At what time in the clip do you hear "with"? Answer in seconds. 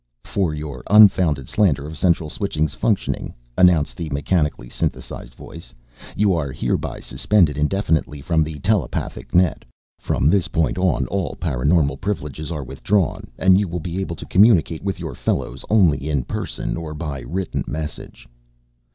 14.83-14.99